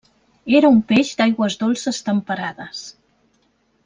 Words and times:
Era 0.59 0.69
un 0.75 0.79
peix 0.91 1.11
d'aigües 1.19 1.57
dolces 1.63 1.99
temperades. 2.11 2.81